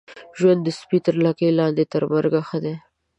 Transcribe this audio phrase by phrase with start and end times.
[0.37, 2.75] ژوند د سپي تر لکۍ لاندي، تر مرګ ښه دی.